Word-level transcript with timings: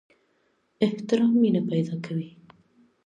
احترام 0.85 1.31
مینه 1.41 1.61
پیدا 1.69 1.95
کوي 2.05 2.29